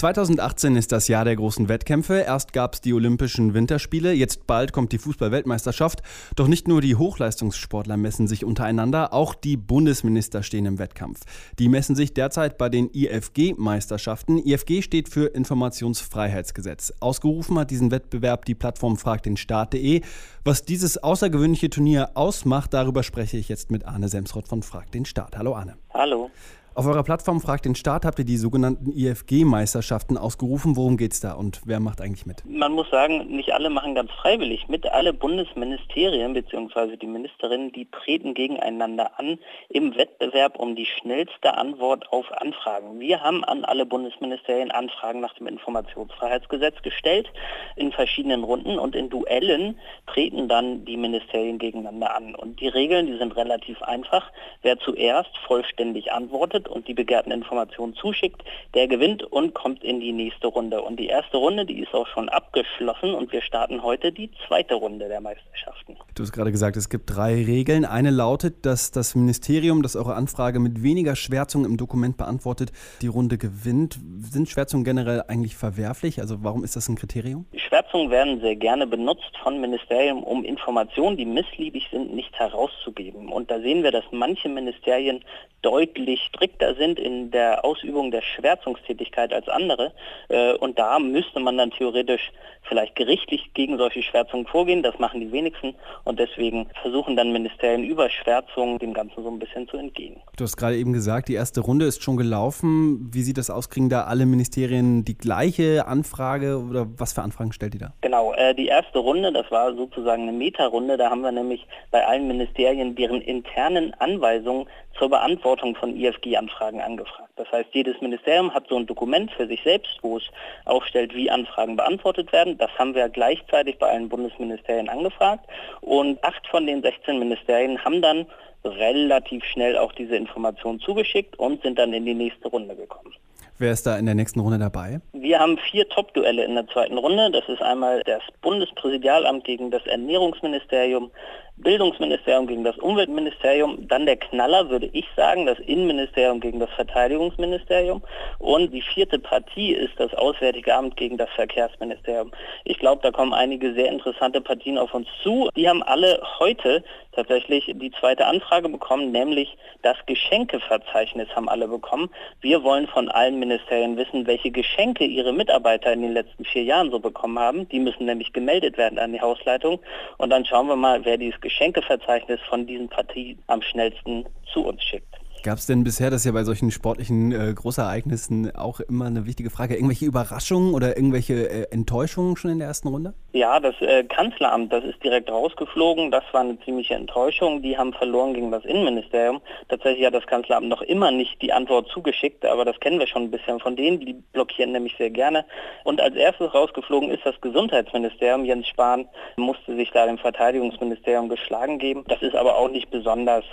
2018 0.00 0.76
ist 0.76 0.92
das 0.92 1.08
Jahr 1.08 1.26
der 1.26 1.36
großen 1.36 1.68
Wettkämpfe. 1.68 2.20
Erst 2.20 2.54
gab 2.54 2.72
es 2.72 2.80
die 2.80 2.94
Olympischen 2.94 3.52
Winterspiele, 3.52 4.14
jetzt 4.14 4.46
bald 4.46 4.72
kommt 4.72 4.92
die 4.92 4.98
Fußball-Weltmeisterschaft. 4.98 6.00
Doch 6.36 6.48
nicht 6.48 6.66
nur 6.66 6.80
die 6.80 6.96
Hochleistungssportler 6.96 7.98
messen 7.98 8.26
sich 8.26 8.46
untereinander, 8.46 9.12
auch 9.12 9.34
die 9.34 9.58
Bundesminister 9.58 10.42
stehen 10.42 10.64
im 10.64 10.78
Wettkampf. 10.78 11.20
Die 11.58 11.68
messen 11.68 11.96
sich 11.96 12.14
derzeit 12.14 12.56
bei 12.56 12.70
den 12.70 12.88
IFG-Meisterschaften. 12.94 14.38
IFG 14.38 14.80
steht 14.80 15.10
für 15.10 15.26
Informationsfreiheitsgesetz. 15.26 16.94
Ausgerufen 17.00 17.58
hat 17.58 17.70
diesen 17.70 17.90
Wettbewerb 17.90 18.46
die 18.46 18.54
Plattform 18.54 18.96
fragdenstaat.de. 18.96 20.00
Was 20.44 20.64
dieses 20.64 20.96
außergewöhnliche 20.96 21.68
Turnier 21.68 22.12
ausmacht, 22.14 22.72
darüber 22.72 23.02
spreche 23.02 23.36
ich 23.36 23.50
jetzt 23.50 23.70
mit 23.70 23.84
Arne 23.84 24.08
Semsrott 24.08 24.48
von 24.48 24.62
Frag 24.62 24.90
den 24.92 25.04
Staat. 25.04 25.36
Hallo 25.36 25.54
Arne. 25.54 25.76
Hallo. 25.92 26.30
Auf 26.72 26.86
eurer 26.86 27.02
Plattform 27.02 27.40
Fragt 27.40 27.64
den 27.64 27.74
Staat 27.74 28.04
habt 28.04 28.20
ihr 28.20 28.24
die 28.24 28.36
sogenannten 28.36 28.92
IFG-Meisterschaften 28.92 30.16
ausgerufen. 30.16 30.76
Worum 30.76 30.96
geht 30.96 31.12
es 31.12 31.20
da 31.20 31.32
und 31.32 31.60
wer 31.64 31.80
macht 31.80 32.00
eigentlich 32.00 32.26
mit? 32.26 32.44
Man 32.46 32.72
muss 32.72 32.88
sagen, 32.90 33.26
nicht 33.26 33.52
alle 33.52 33.70
machen 33.70 33.96
ganz 33.96 34.12
freiwillig 34.12 34.68
mit. 34.68 34.86
Alle 34.86 35.12
Bundesministerien 35.12 36.32
bzw. 36.32 36.96
die 36.96 37.08
Ministerinnen, 37.08 37.72
die 37.72 37.90
treten 37.90 38.34
gegeneinander 38.34 39.18
an 39.18 39.40
im 39.68 39.96
Wettbewerb 39.96 40.60
um 40.60 40.76
die 40.76 40.86
schnellste 40.86 41.58
Antwort 41.58 42.06
auf 42.12 42.30
Anfragen. 42.40 43.00
Wir 43.00 43.20
haben 43.20 43.42
an 43.42 43.64
alle 43.64 43.84
Bundesministerien 43.84 44.70
Anfragen 44.70 45.18
nach 45.18 45.34
dem 45.34 45.48
Informationsfreiheitsgesetz 45.48 46.82
gestellt 46.82 47.28
in 47.74 47.90
verschiedenen 47.90 48.44
Runden 48.44 48.78
und 48.78 48.94
in 48.94 49.10
Duellen 49.10 49.76
treten 50.06 50.46
dann 50.46 50.84
die 50.84 50.96
Ministerien 50.96 51.58
gegeneinander 51.58 52.14
an. 52.14 52.36
Und 52.36 52.60
die 52.60 52.68
Regeln, 52.68 53.06
die 53.06 53.18
sind 53.18 53.34
relativ 53.34 53.82
einfach. 53.82 54.30
Wer 54.62 54.78
zuerst 54.78 55.36
vollständig 55.48 56.12
antwortet 56.12 56.59
und 56.68 56.88
die 56.88 56.94
begehrten 56.94 57.32
Informationen 57.32 57.94
zuschickt, 57.94 58.42
der 58.74 58.88
gewinnt 58.88 59.22
und 59.22 59.54
kommt 59.54 59.84
in 59.84 60.00
die 60.00 60.12
nächste 60.12 60.48
Runde. 60.48 60.82
Und 60.82 60.98
die 60.98 61.06
erste 61.06 61.36
Runde, 61.36 61.64
die 61.66 61.80
ist 61.80 61.94
auch 61.94 62.06
schon 62.08 62.28
abgeschlossen 62.28 63.14
und 63.14 63.32
wir 63.32 63.42
starten 63.42 63.82
heute 63.82 64.12
die 64.12 64.30
zweite 64.46 64.74
Runde 64.74 65.08
der 65.08 65.20
Meisterschaften. 65.20 65.96
Du 66.14 66.22
hast 66.22 66.32
gerade 66.32 66.50
gesagt, 66.50 66.76
es 66.76 66.88
gibt 66.88 67.14
drei 67.14 67.44
Regeln. 67.44 67.84
Eine 67.84 68.10
lautet, 68.10 68.66
dass 68.66 68.90
das 68.90 69.14
Ministerium, 69.14 69.82
das 69.82 69.96
eure 69.96 70.14
Anfrage 70.14 70.58
mit 70.60 70.82
weniger 70.82 71.16
Schwärzungen 71.16 71.70
im 71.70 71.76
Dokument 71.76 72.16
beantwortet, 72.16 72.72
die 73.02 73.06
Runde 73.06 73.38
gewinnt. 73.38 73.98
Sind 74.18 74.48
Schwärzungen 74.48 74.84
generell 74.84 75.22
eigentlich 75.28 75.56
verwerflich? 75.56 76.20
Also 76.20 76.42
warum 76.42 76.64
ist 76.64 76.76
das 76.76 76.88
ein 76.88 76.96
Kriterium? 76.96 77.46
Schwärzungen 77.56 78.10
werden 78.10 78.40
sehr 78.40 78.56
gerne 78.56 78.86
benutzt 78.86 79.36
von 79.42 79.60
Ministerien, 79.60 80.22
um 80.22 80.44
Informationen, 80.44 81.16
die 81.16 81.24
missliebig 81.24 81.88
sind, 81.90 82.14
nicht 82.14 82.38
herauszugeben. 82.38 83.28
Und 83.28 83.50
da 83.50 83.60
sehen 83.60 83.82
wir, 83.82 83.92
dass 83.92 84.04
manche 84.10 84.48
Ministerien 84.48 85.24
deutlich 85.62 86.30
strikter 86.50 86.74
sind 86.74 86.98
in 86.98 87.30
der 87.30 87.64
Ausübung 87.64 88.10
der 88.10 88.22
Schwärzungstätigkeit 88.22 89.32
als 89.32 89.48
andere. 89.48 89.92
Äh, 90.28 90.54
und 90.54 90.78
da 90.78 90.98
müsste 90.98 91.40
man 91.40 91.56
dann 91.56 91.70
theoretisch 91.70 92.32
vielleicht 92.62 92.94
gerichtlich 92.94 93.52
gegen 93.54 93.78
solche 93.78 94.02
Schwärzungen 94.02 94.46
vorgehen. 94.46 94.82
Das 94.82 94.98
machen 94.98 95.20
die 95.20 95.32
wenigsten. 95.32 95.74
Und 96.04 96.18
deswegen 96.18 96.66
versuchen 96.82 97.16
dann 97.16 97.32
Ministerien 97.32 97.84
über 97.84 98.10
Schwärzungen 98.10 98.78
dem 98.78 98.92
Ganzen 98.92 99.22
so 99.22 99.30
ein 99.30 99.38
bisschen 99.38 99.68
zu 99.68 99.76
entgehen. 99.76 100.16
Du 100.36 100.44
hast 100.44 100.56
gerade 100.56 100.76
eben 100.76 100.92
gesagt, 100.92 101.28
die 101.28 101.34
erste 101.34 101.60
Runde 101.60 101.86
ist 101.86 102.02
schon 102.02 102.16
gelaufen. 102.16 103.10
Wie 103.12 103.22
sieht 103.22 103.38
das 103.38 103.50
aus? 103.50 103.70
Kriegen 103.70 103.88
da 103.88 104.04
alle 104.04 104.26
Ministerien 104.26 105.04
die 105.04 105.16
gleiche 105.16 105.86
Anfrage 105.86 106.58
oder 106.58 106.86
was 106.96 107.12
für 107.12 107.22
Anfragen 107.22 107.52
stellt 107.52 107.74
ihr 107.74 107.80
da? 107.80 107.92
Genau, 108.00 108.32
äh, 108.34 108.54
die 108.54 108.66
erste 108.66 108.98
Runde, 108.98 109.32
das 109.32 109.50
war 109.50 109.74
sozusagen 109.74 110.22
eine 110.22 110.32
Meta-Runde. 110.32 110.96
Da 110.96 111.10
haben 111.10 111.22
wir 111.22 111.32
nämlich 111.32 111.66
bei 111.90 112.06
allen 112.06 112.28
Ministerien 112.28 112.94
deren 112.94 113.20
internen 113.20 113.94
Anweisungen 113.94 114.66
zur 114.98 115.08
Beantwortung 115.08 115.74
von 115.76 115.96
IFG-Anfragen 116.40 116.80
angefragt. 116.80 117.32
Das 117.36 117.50
heißt, 117.52 117.68
jedes 117.72 118.00
Ministerium 118.00 118.52
hat 118.52 118.66
so 118.68 118.76
ein 118.76 118.86
Dokument 118.86 119.30
für 119.32 119.46
sich 119.46 119.62
selbst, 119.62 119.98
wo 120.02 120.16
es 120.16 120.24
aufstellt, 120.64 121.14
wie 121.14 121.30
Anfragen 121.30 121.76
beantwortet 121.76 122.32
werden. 122.32 122.58
Das 122.58 122.70
haben 122.78 122.94
wir 122.94 123.08
gleichzeitig 123.08 123.78
bei 123.78 123.88
allen 123.88 124.08
Bundesministerien 124.08 124.88
angefragt. 124.88 125.46
Und 125.80 126.22
acht 126.24 126.46
von 126.46 126.66
den 126.66 126.82
16 126.82 127.18
Ministerien 127.18 127.82
haben 127.84 128.02
dann 128.02 128.26
relativ 128.64 129.44
schnell 129.44 129.76
auch 129.78 129.92
diese 129.92 130.16
Informationen 130.16 130.80
zugeschickt 130.80 131.38
und 131.38 131.62
sind 131.62 131.78
dann 131.78 131.92
in 131.92 132.04
die 132.04 132.14
nächste 132.14 132.48
Runde 132.48 132.76
gekommen. 132.76 133.14
Wer 133.60 133.72
ist 133.72 133.86
da 133.86 133.98
in 133.98 134.06
der 134.06 134.14
nächsten 134.14 134.40
Runde 134.40 134.58
dabei? 134.58 135.02
Wir 135.12 135.38
haben 135.38 135.58
vier 135.58 135.86
Top-Duelle 135.86 136.44
in 136.46 136.54
der 136.54 136.66
zweiten 136.68 136.96
Runde. 136.96 137.30
Das 137.30 137.46
ist 137.46 137.60
einmal 137.60 138.02
das 138.06 138.22
Bundespräsidialamt 138.40 139.44
gegen 139.44 139.70
das 139.70 139.84
Ernährungsministerium, 139.84 141.10
Bildungsministerium 141.58 142.46
gegen 142.46 142.64
das 142.64 142.78
Umweltministerium, 142.78 143.86
dann 143.86 144.06
der 144.06 144.16
Knaller, 144.16 144.70
würde 144.70 144.88
ich 144.94 145.04
sagen, 145.14 145.44
das 145.44 145.58
Innenministerium 145.58 146.40
gegen 146.40 146.58
das 146.58 146.70
Verteidigungsministerium 146.70 148.02
und 148.38 148.72
die 148.72 148.80
vierte 148.80 149.18
Partie 149.18 149.72
ist 149.72 149.92
das 149.98 150.14
Auswärtige 150.14 150.74
Amt 150.74 150.96
gegen 150.96 151.18
das 151.18 151.28
Verkehrsministerium. 151.36 152.32
Ich 152.64 152.78
glaube, 152.78 153.02
da 153.02 153.10
kommen 153.10 153.34
einige 153.34 153.74
sehr 153.74 153.90
interessante 153.90 154.40
Partien 154.40 154.78
auf 154.78 154.94
uns 154.94 155.06
zu. 155.22 155.50
Die 155.54 155.68
haben 155.68 155.82
alle 155.82 156.22
heute 156.38 156.82
tatsächlich 157.12 157.66
die 157.66 157.90
zweite 157.92 158.26
Anfrage 158.26 158.68
bekommen, 158.68 159.12
nämlich 159.12 159.56
das 159.82 159.96
Geschenkeverzeichnis 160.06 161.28
haben 161.34 161.48
alle 161.48 161.68
bekommen. 161.68 162.10
Wir 162.40 162.62
wollen 162.62 162.86
von 162.86 163.08
allen 163.08 163.38
Ministerien 163.38 163.96
wissen, 163.96 164.26
welche 164.26 164.50
Geschenke 164.50 165.04
ihre 165.04 165.32
Mitarbeiter 165.32 165.92
in 165.92 166.02
den 166.02 166.12
letzten 166.12 166.44
vier 166.44 166.64
Jahren 166.64 166.90
so 166.90 166.98
bekommen 166.98 167.38
haben. 167.38 167.68
Die 167.68 167.80
müssen 167.80 168.06
nämlich 168.06 168.32
gemeldet 168.32 168.78
werden 168.78 168.98
an 168.98 169.12
die 169.12 169.20
Hausleitung 169.20 169.80
und 170.18 170.30
dann 170.30 170.44
schauen 170.44 170.68
wir 170.68 170.76
mal, 170.76 171.04
wer 171.04 171.16
dieses 171.16 171.40
Geschenkeverzeichnis 171.40 172.40
von 172.48 172.66
diesen 172.66 172.88
Partien 172.88 173.42
am 173.46 173.62
schnellsten 173.62 174.26
zu 174.52 174.66
uns 174.66 174.82
schickt. 174.82 175.19
Gab 175.42 175.56
es 175.56 175.64
denn 175.64 175.84
bisher, 175.84 176.10
das 176.10 176.20
ist 176.20 176.26
ja 176.26 176.32
bei 176.32 176.44
solchen 176.44 176.70
sportlichen 176.70 177.32
äh, 177.32 177.54
Großereignissen 177.54 178.54
auch 178.54 178.80
immer 178.80 179.06
eine 179.06 179.24
wichtige 179.24 179.48
Frage, 179.48 179.74
irgendwelche 179.74 180.04
Überraschungen 180.04 180.74
oder 180.74 180.98
irgendwelche 180.98 181.48
äh, 181.48 181.66
Enttäuschungen 181.70 182.36
schon 182.36 182.50
in 182.50 182.58
der 182.58 182.68
ersten 182.68 182.88
Runde? 182.88 183.14
Ja, 183.32 183.58
das 183.58 183.74
äh, 183.80 184.04
Kanzleramt, 184.04 184.70
das 184.70 184.84
ist 184.84 185.02
direkt 185.02 185.30
rausgeflogen. 185.30 186.10
Das 186.10 186.24
war 186.32 186.42
eine 186.42 186.60
ziemliche 186.60 186.94
Enttäuschung. 186.94 187.62
Die 187.62 187.78
haben 187.78 187.94
verloren 187.94 188.34
gegen 188.34 188.50
das 188.50 188.66
Innenministerium. 188.66 189.40
Tatsächlich 189.70 190.04
hat 190.04 190.12
das 190.12 190.26
Kanzleramt 190.26 190.68
noch 190.68 190.82
immer 190.82 191.10
nicht 191.10 191.40
die 191.40 191.54
Antwort 191.54 191.88
zugeschickt, 191.88 192.44
aber 192.44 192.66
das 192.66 192.78
kennen 192.80 192.98
wir 192.98 193.06
schon 193.06 193.22
ein 193.22 193.30
bisschen 193.30 193.60
von 193.60 193.76
denen. 193.76 193.98
Die 194.00 194.12
blockieren 194.12 194.72
nämlich 194.72 194.94
sehr 194.98 195.10
gerne. 195.10 195.46
Und 195.84 196.02
als 196.02 196.16
erstes 196.16 196.52
rausgeflogen 196.52 197.10
ist 197.10 197.24
das 197.24 197.40
Gesundheitsministerium. 197.40 198.44
Jens 198.44 198.68
Spahn 198.68 199.08
musste 199.36 199.74
sich 199.74 199.90
da 199.92 200.04
dem 200.04 200.18
Verteidigungsministerium 200.18 201.30
geschlagen 201.30 201.78
geben. 201.78 202.04
Das 202.08 202.20
ist 202.20 202.36
aber 202.36 202.56
auch 202.56 202.68
nicht 202.68 202.90
besonders 202.90 203.44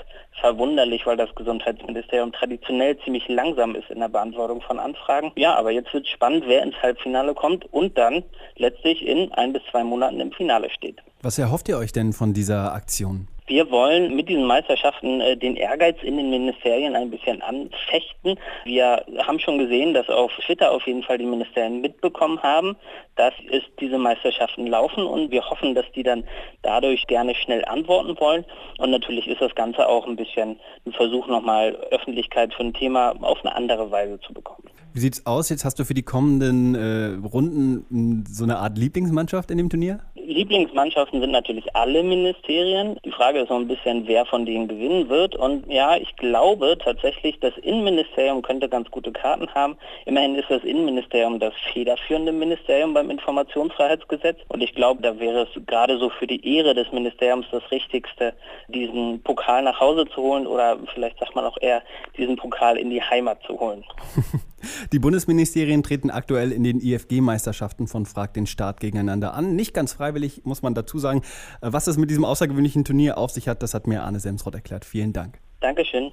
verwunderlich, 0.41 1.05
weil 1.05 1.17
das 1.17 1.33
Gesundheitsministerium 1.33 1.76
traditionell 1.77 2.97
ziemlich 3.03 3.27
langsam 3.27 3.75
ist 3.75 3.89
in 3.89 3.99
der 3.99 4.09
Beantwortung 4.09 4.61
von 4.61 4.79
Anfragen. 4.79 5.31
Ja, 5.35 5.55
aber 5.55 5.71
jetzt 5.71 5.93
wird 5.93 6.07
spannend, 6.07 6.45
wer 6.47 6.63
ins 6.63 6.75
Halbfinale 6.81 7.33
kommt 7.33 7.71
und 7.73 7.97
dann 7.97 8.23
letztlich 8.55 9.05
in 9.05 9.31
ein 9.33 9.53
bis 9.53 9.61
zwei 9.71 9.83
Monaten 9.83 10.19
im 10.19 10.31
Finale 10.31 10.69
steht. 10.69 11.01
Was 11.21 11.37
erhofft 11.37 11.67
ihr 11.69 11.77
euch 11.77 11.91
denn 11.91 12.13
von 12.13 12.33
dieser 12.33 12.73
Aktion? 12.73 13.27
Wir 13.47 13.71
wollen 13.71 14.13
mit 14.13 14.27
diesen 14.27 14.45
Meisterschaften 14.45 15.21
äh, 15.21 15.37
den 15.37 15.55
Ehrgeiz 15.55 15.95
in 16.03 16.17
den 16.17 16.29
Ministerien 16.29 16.97
ein 16.97 17.09
bisschen 17.09 17.41
anfechten. 17.41 18.37
Wir 18.65 19.05
haben 19.19 19.39
schon 19.39 19.57
gesehen, 19.57 19.93
dass 19.93 20.09
auf 20.09 20.33
Twitter 20.45 20.69
auf 20.69 20.85
jeden 20.85 21.01
Fall 21.01 21.17
die 21.17 21.25
Ministerien 21.25 21.79
mitbekommen 21.79 22.43
haben, 22.43 22.75
dass 23.15 23.33
es 23.49 23.63
diese 23.79 23.97
Meisterschaften 23.97 24.67
laufen 24.67 25.05
und 25.05 25.31
wir 25.31 25.49
hoffen, 25.49 25.75
dass 25.75 25.85
die 25.95 26.03
dann 26.03 26.25
dadurch 26.61 27.07
gerne 27.07 27.33
schnell 27.35 27.63
antworten 27.63 28.19
wollen. 28.19 28.43
Und 28.79 28.91
natürlich 28.91 29.27
ist 29.27 29.39
das 29.39 29.55
Ganze 29.55 29.87
auch 29.87 30.05
ein 30.05 30.17
bisschen 30.17 30.59
ein 30.85 30.91
Versuch, 30.91 31.27
nochmal 31.27 31.73
Öffentlichkeit 31.91 32.53
für 32.53 32.63
ein 32.63 32.73
Thema 32.73 33.15
auf 33.21 33.39
eine 33.45 33.55
andere 33.55 33.89
Weise 33.89 34.19
zu 34.19 34.33
bekommen. 34.33 34.63
Wie 34.93 34.99
sieht's 34.99 35.25
aus? 35.25 35.49
Jetzt 35.49 35.63
hast 35.63 35.79
du 35.79 35.85
für 35.85 35.93
die 35.93 36.03
kommenden 36.03 36.75
äh, 36.75 37.27
Runden 37.27 38.25
so 38.27 38.43
eine 38.43 38.57
Art 38.57 38.77
Lieblingsmannschaft 38.77 39.51
in 39.51 39.57
dem 39.57 39.69
Turnier? 39.69 39.99
Lieblingsmannschaften 40.27 41.21
sind 41.21 41.31
natürlich 41.31 41.73
alle 41.73 42.03
Ministerien. 42.03 42.99
Die 43.05 43.11
Frage 43.11 43.39
ist 43.39 43.49
noch 43.49 43.59
ein 43.59 43.67
bisschen, 43.67 44.07
wer 44.07 44.25
von 44.25 44.45
denen 44.45 44.67
gewinnen 44.67 45.07
wird. 45.07 45.37
Und 45.37 45.71
ja, 45.71 45.95
ich 45.95 46.17
glaube 46.17 46.77
tatsächlich, 46.83 47.39
das 47.39 47.57
Innenministerium 47.59 48.41
könnte 48.41 48.67
ganz 48.67 48.91
gute 48.91 49.13
Karten 49.13 49.47
haben. 49.55 49.77
Immerhin 50.05 50.35
ist 50.35 50.49
das 50.49 50.63
Innenministerium 50.65 51.39
das 51.39 51.53
federführende 51.71 52.33
Ministerium 52.33 52.93
beim 52.93 53.09
Informationsfreiheitsgesetz. 53.09 54.39
Und 54.49 54.61
ich 54.61 54.75
glaube, 54.75 55.01
da 55.01 55.17
wäre 55.17 55.47
es 55.47 55.65
gerade 55.65 55.97
so 55.97 56.09
für 56.09 56.27
die 56.27 56.57
Ehre 56.57 56.73
des 56.73 56.91
Ministeriums 56.91 57.45
das 57.51 57.63
Richtigste, 57.71 58.33
diesen 58.67 59.23
Pokal 59.23 59.63
nach 59.63 59.79
Hause 59.79 60.05
zu 60.07 60.21
holen 60.21 60.45
oder 60.45 60.77
vielleicht 60.93 61.19
sagt 61.19 61.35
man 61.35 61.45
auch 61.45 61.57
eher, 61.61 61.81
diesen 62.17 62.35
Pokal 62.35 62.77
in 62.77 62.89
die 62.89 63.01
Heimat 63.01 63.41
zu 63.43 63.57
holen. 63.57 63.85
Die 64.91 64.99
Bundesministerien 64.99 65.83
treten 65.83 66.09
aktuell 66.09 66.51
in 66.51 66.63
den 66.63 66.79
IFG-Meisterschaften 66.79 67.87
von 67.87 68.05
Frag 68.05 68.33
den 68.33 68.47
Staat 68.47 68.79
gegeneinander 68.79 69.33
an. 69.33 69.55
Nicht 69.55 69.73
ganz 69.73 69.93
freiwillig, 69.93 70.41
muss 70.45 70.61
man 70.61 70.73
dazu 70.73 70.99
sagen. 70.99 71.21
Äh, 71.61 71.71
was 71.71 71.87
es 71.87 71.97
mit 71.97 72.09
diesem 72.09 72.25
außergewöhnlichen 72.25 72.85
Turnier 72.85 73.17
auf 73.17 73.31
sich 73.31 73.47
hat, 73.47 73.63
das 73.63 73.73
hat 73.73 73.87
mir 73.87 74.03
Arne 74.03 74.19
Semsrott 74.19 74.55
erklärt. 74.55 74.85
Vielen 74.85 75.13
Dank. 75.13 75.39
Dankeschön. 75.59 76.09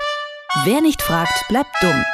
Wer 0.65 0.81
nicht 0.81 1.03
fragt, 1.03 1.49
bleibt 1.49 1.71
dumm. 1.81 2.05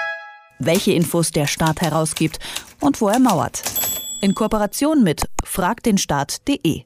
Welche 0.58 0.92
Infos 0.92 1.30
der 1.30 1.46
Staat 1.46 1.80
herausgibt 1.80 2.38
und 2.80 3.00
wo 3.00 3.08
er 3.08 3.18
mauert. 3.18 3.62
In 4.20 4.34
Kooperation 4.34 5.02
mit 5.02 5.22
fragdenstaat.de 5.44 6.84